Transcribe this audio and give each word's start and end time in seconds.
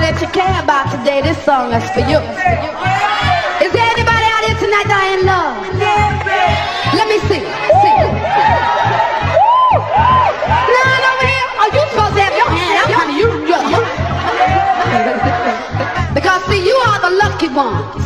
that 0.00 0.20
you 0.20 0.28
care 0.28 0.60
about 0.60 0.92
today, 0.92 1.24
this 1.24 1.40
song 1.40 1.72
is 1.72 1.88
for 1.96 2.04
you. 2.04 2.20
Is 3.64 3.72
there 3.72 3.88
anybody 3.96 4.28
out 4.28 4.44
here 4.44 4.60
tonight 4.60 4.84
that 4.92 5.08
in 5.16 5.24
love? 5.24 5.56
Let 6.92 7.08
me 7.08 7.16
see. 7.24 7.40
None 10.68 11.00
over 11.00 11.24
here? 11.24 11.48
Are 11.56 11.72
you 11.72 11.80
supposed 11.88 12.12
to 12.12 12.20
have 12.28 12.36
your. 12.36 12.44
Because 16.16 16.40
see, 16.48 16.64
you 16.64 16.76
are 16.88 17.00
the 17.00 17.10
lucky 17.16 17.48
ones. 17.48 18.04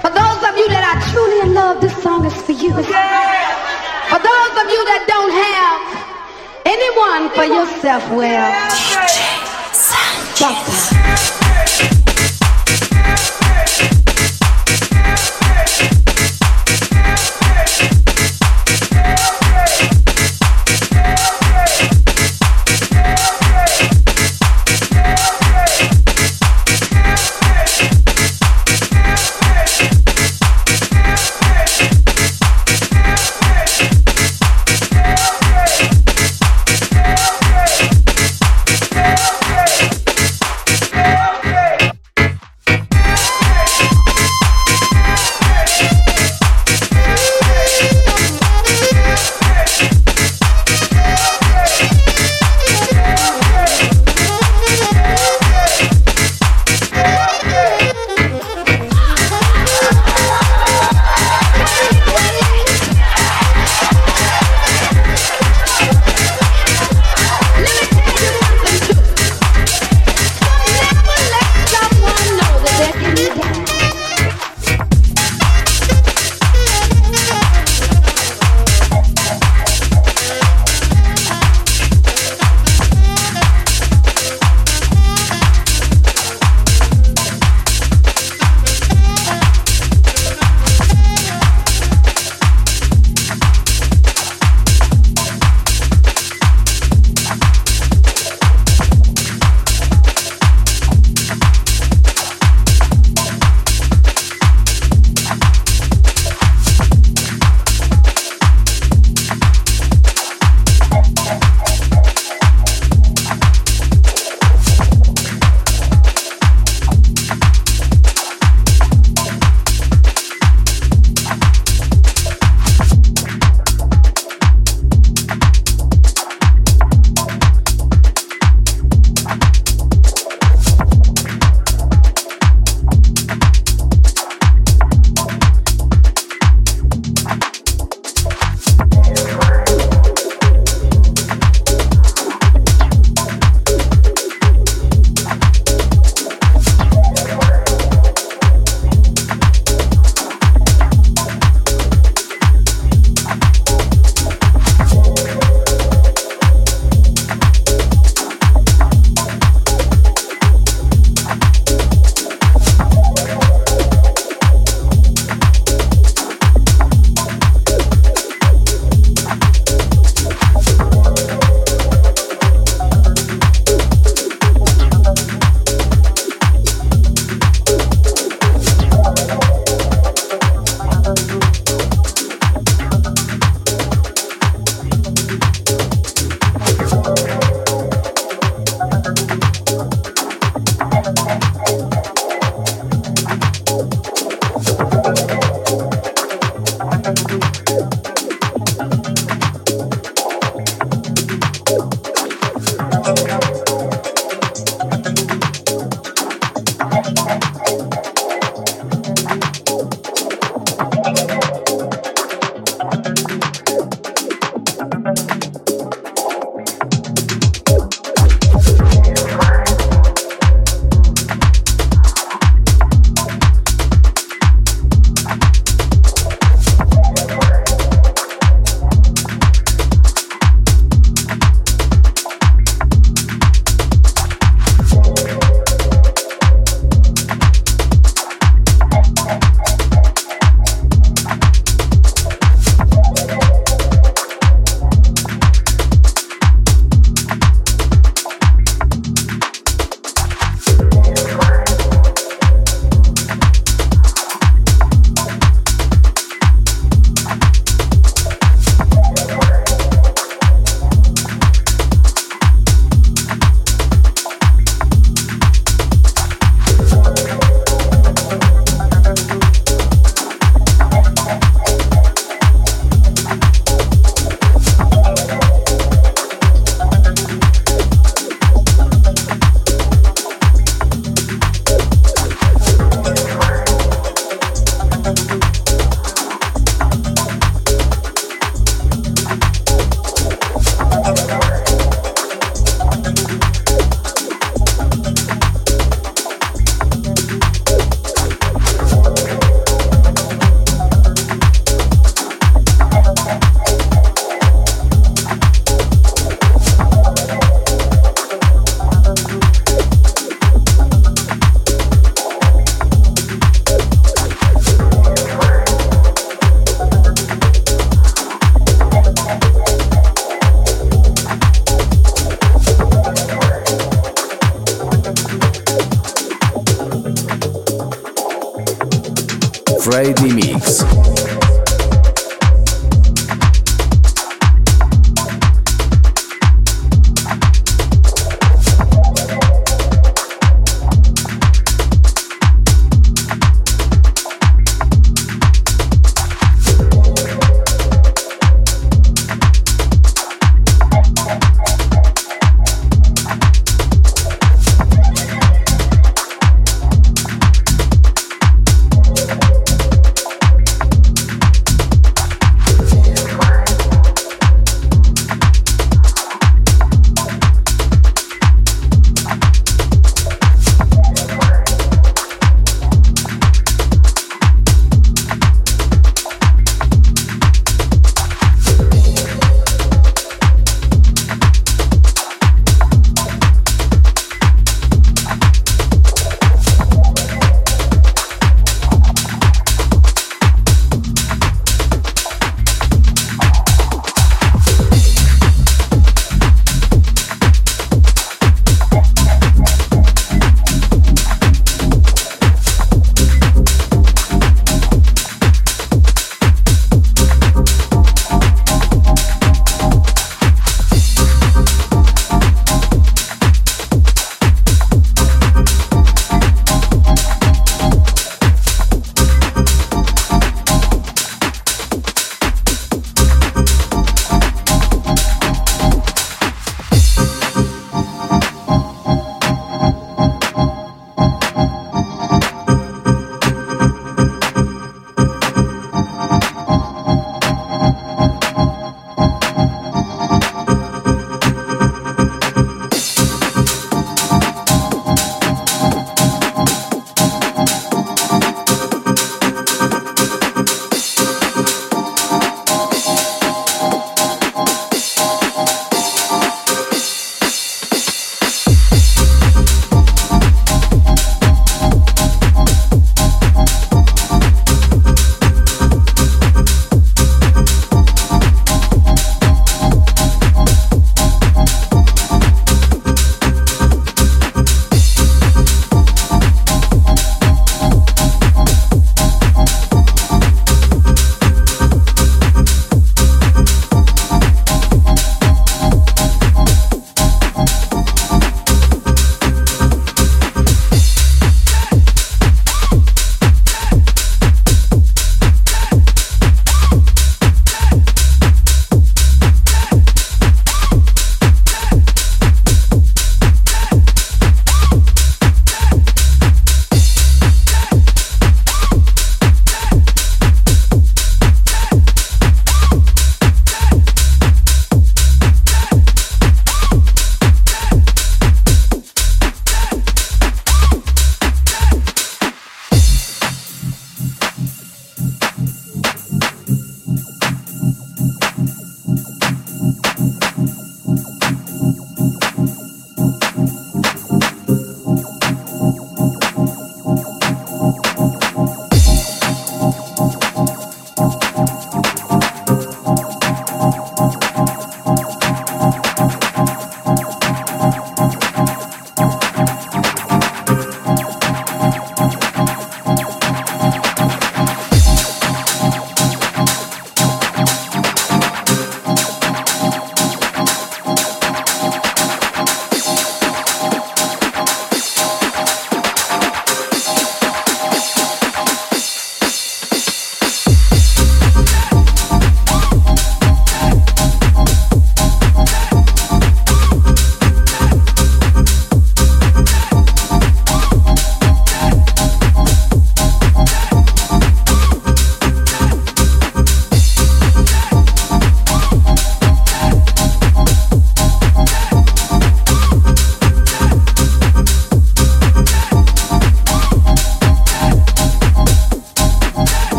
For 0.00 0.08
those 0.12 0.40
of 0.44 0.56
you 0.60 0.68
that 0.72 0.84
are 0.92 1.00
truly 1.08 1.40
in 1.48 1.54
love, 1.54 1.80
this 1.80 1.96
song 2.02 2.24
is 2.24 2.34
for 2.36 2.52
you. 2.52 2.72
For 2.72 4.20
those 4.20 4.54
of 4.60 4.66
you 4.68 4.80
that 4.92 5.04
don't 5.08 5.32
have 5.32 5.80
anyone 6.64 7.28
for 7.32 7.44
yourself, 7.44 8.04
well 8.12 9.51
chopper. 10.34 11.41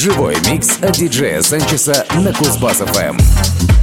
Живой 0.00 0.34
микс 0.50 0.78
от 0.80 0.92
диджея 0.92 1.42
Санчеса 1.42 2.06
на 2.14 2.30
Кузбасс-ФМ. 2.30 3.79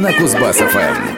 На 0.00 0.10
Кузбасс-ФМ. 0.12 1.09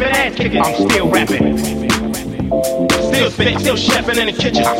Still 0.00 0.16
ass 0.16 0.32
kicking. 0.34 0.62
I'm 0.62 0.88
still 0.88 1.10
rapping. 1.10 1.58
Still 1.58 3.30
spit, 3.30 3.60
still 3.60 3.76
chefing 3.76 4.16
in 4.16 4.28
the 4.28 4.32
kitchen. 4.32 4.64
I'm 4.64 4.76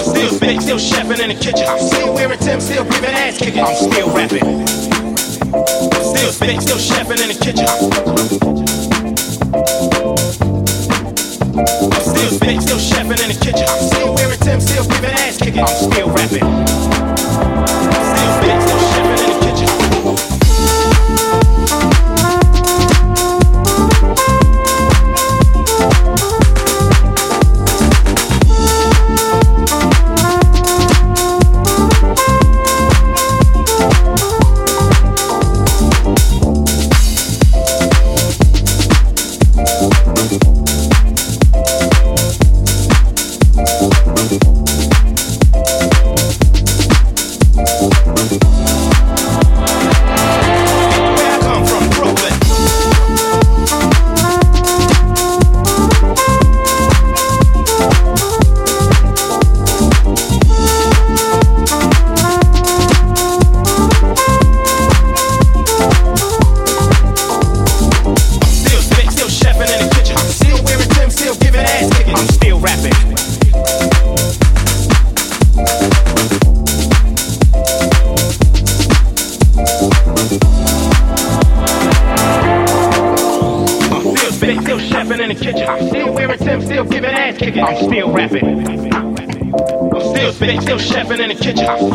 still 0.00 0.30
spit, 0.30 0.62
still 0.62 0.78
chefing 0.78 1.18
in 1.18 1.30
the 1.30 1.34
kitchen. 1.34 1.66
I'm 1.66 1.80
still 1.80 2.14
wearing 2.14 2.38
Tim, 2.38 2.60
still 2.60 2.84
giving 2.84 3.10
ass 3.10 3.36
kicking. 3.36 3.64
I'm 3.64 3.74
still 3.74 4.14
rapping. 4.14 4.64
Still 6.06 6.30
spit, 6.30 6.62
still 6.62 6.78
chefing 6.78 7.18
in 7.18 7.30
the 7.34 7.38
kitchen. 7.42 7.66
I'm 7.66 7.90
still 12.14 12.30
spit, 12.30 12.62
still 12.62 12.78
chefing 12.78 13.18
in 13.24 13.30
the 13.34 13.38
kitchen. 13.42 13.66
I'm 13.68 13.82
still 13.90 14.14
wearing 14.14 14.38
Tim, 14.38 14.60
still 14.60 14.86
giving 14.86 15.10
ass 15.10 15.36
kicking. 15.36 15.62
I'm 15.62 15.66
still 15.66 16.10
rapping. 16.10 16.44
Still 18.06 18.32
spit, 18.38 18.62
still 18.62 18.81
kitchen. 91.62 91.92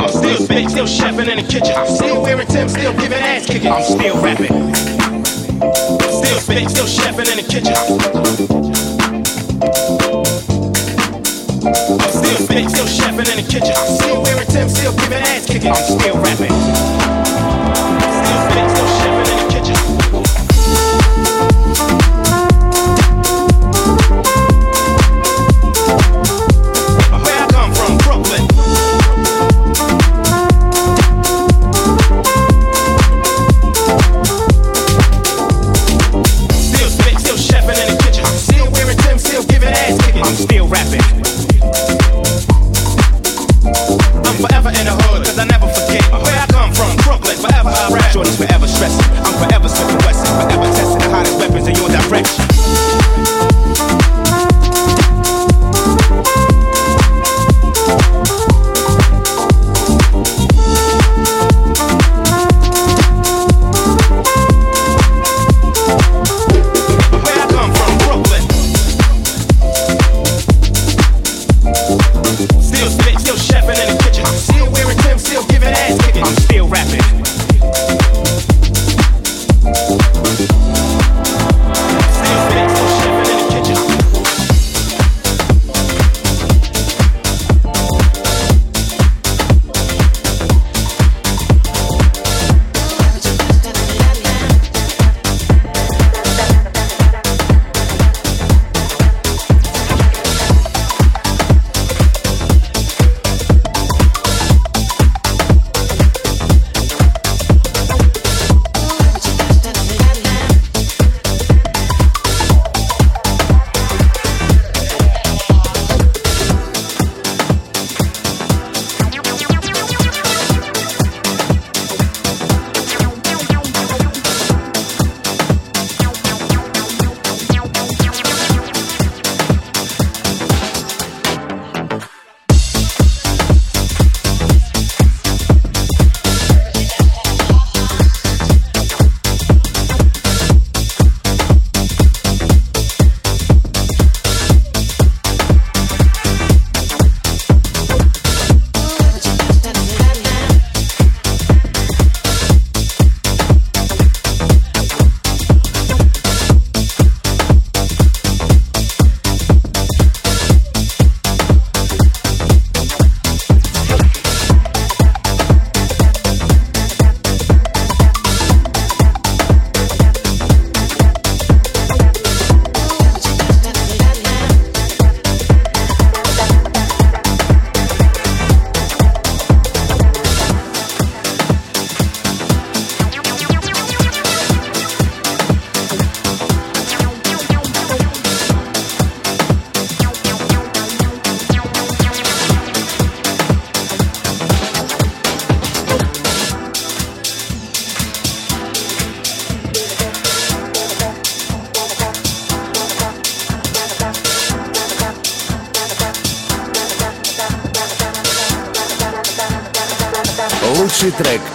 I'm 0.00 0.08
still 0.08 0.36
spit, 0.36 0.70
still 0.70 0.86
chefing 0.86 1.28
in 1.28 1.36
the 1.36 1.46
kitchen. 1.48 1.74
I'm 1.76 1.86
still 1.86 2.22
wearing 2.22 2.46
Tim, 2.46 2.68
still 2.68 2.92
giving 2.92 3.18
ass 3.18 3.46
kicking. 3.46 3.70
I'm 3.70 3.82
still 3.82 4.22
rapping. 4.22 4.74
Still 4.74 6.40
spit, 6.40 6.70
still 6.70 6.86
chefing 6.86 7.28
in 7.30 7.36
the 7.36 7.44
kitchen. 7.48 7.74
I'm 11.92 12.10
still 12.10 12.38
spit, 12.46 12.70
still 12.70 12.86
chefing 12.86 13.28
in 13.30 13.36
the 13.36 13.46
kitchen. 13.48 13.74
I'm 13.76 13.86
still 13.96 14.22
wearing 14.22 14.48
Tim, 14.48 14.68
still 14.68 14.92
giving 14.92 15.18
ass 15.18 15.46
kicking. 15.46 15.70
I'm 15.70 15.98
still 15.98 16.16
rapping. 16.16 17.49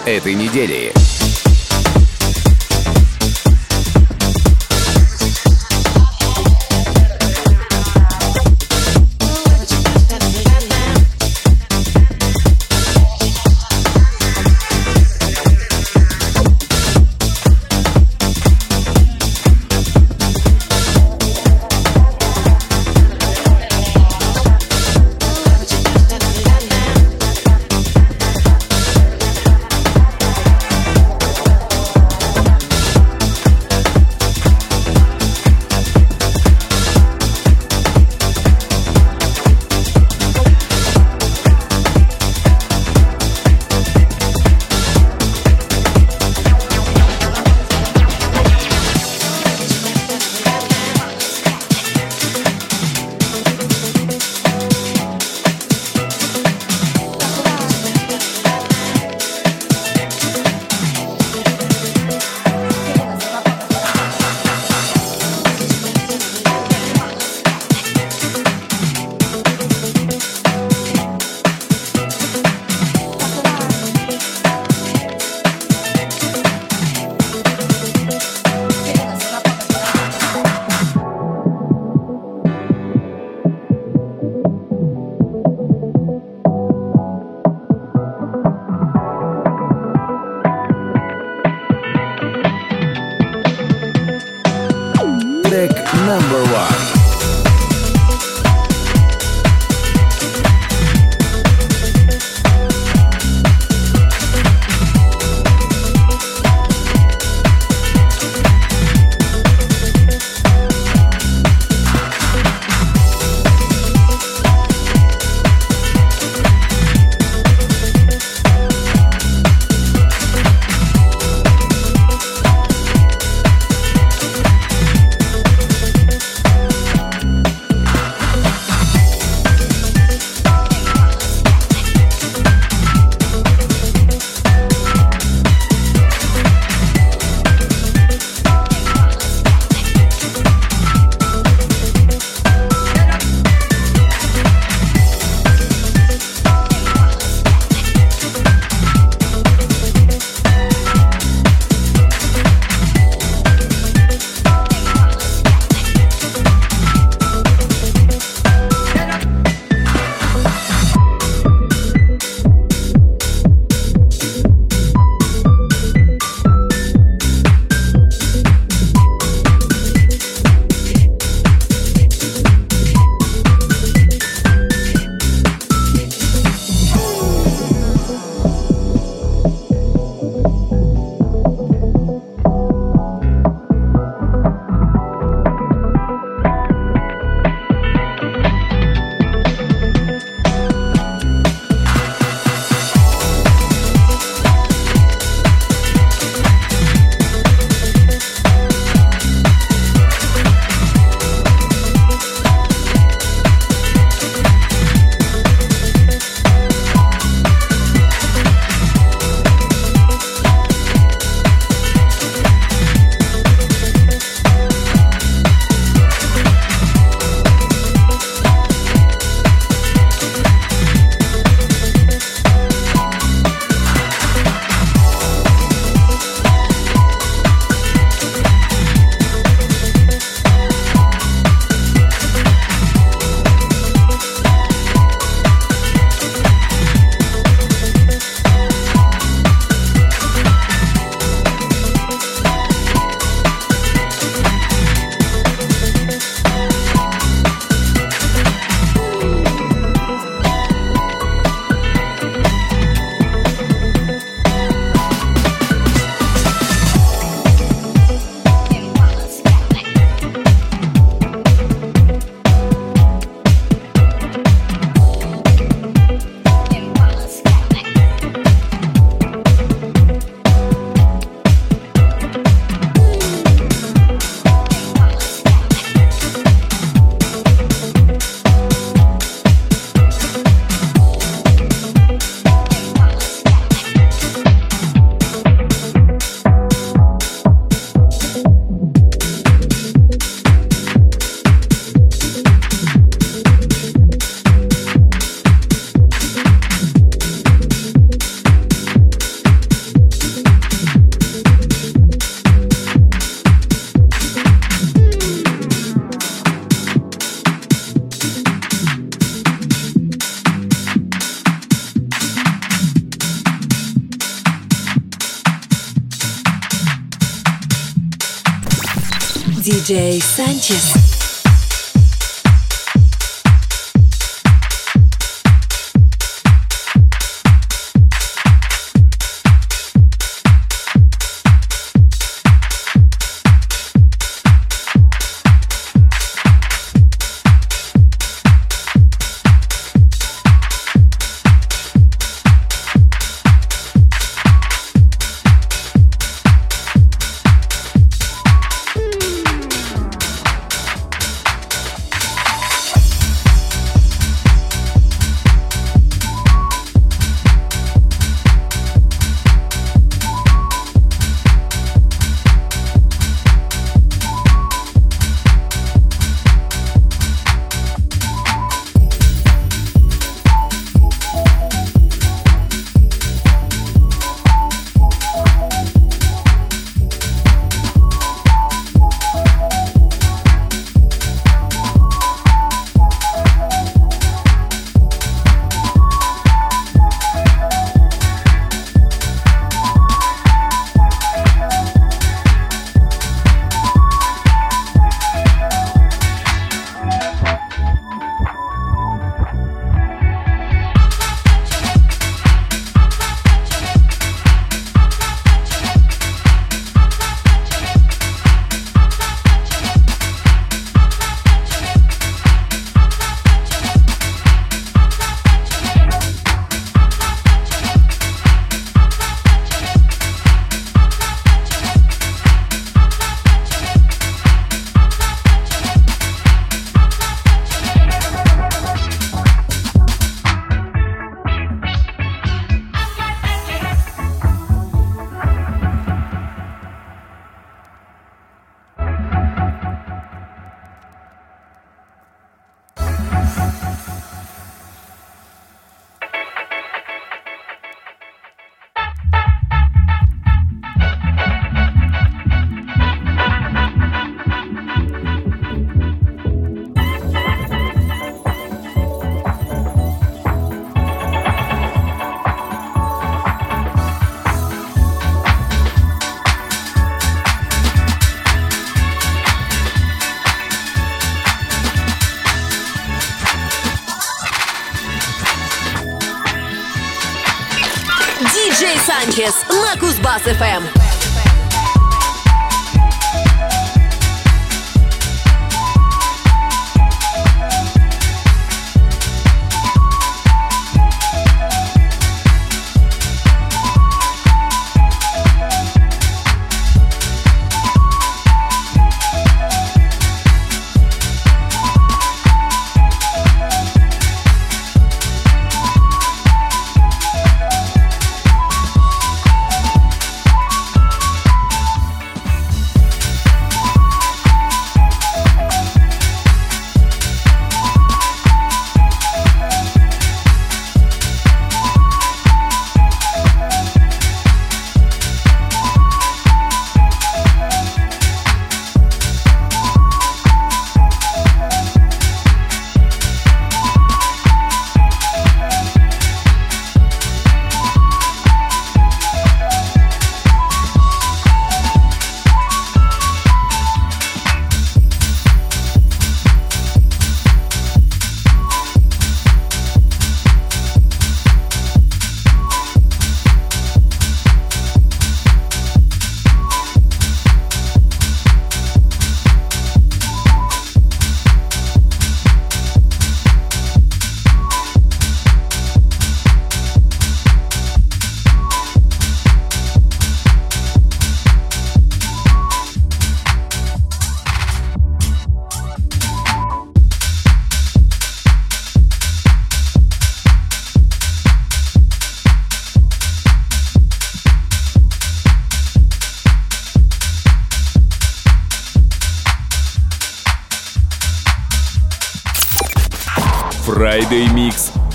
Этой 0.06 0.34
недели. 0.34 0.95